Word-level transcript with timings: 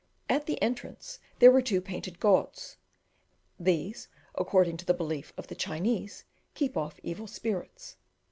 At 0.27 0.47
the 0.47 0.59
entrance 0.63 1.19
there 1.37 1.51
were 1.51 1.61
two 1.61 1.79
painted 1.79 2.19
gods: 2.19 2.77
these, 3.59 4.07
according 4.33 4.77
to 4.77 4.85
the 4.87 4.95
belief 4.95 5.31
of 5.37 5.45
the 5.45 5.53
Chinese, 5.53 6.23
keep 6.55 6.75
off 6.75 6.99
evil 7.03 7.27
spirits. 7.27 7.97